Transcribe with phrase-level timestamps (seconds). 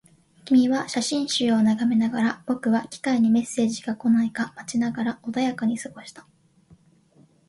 [0.45, 6.25] 君は写真集を眺めながら、僕は機械にメッセージが来ないか待ちながら穏やかに過ごした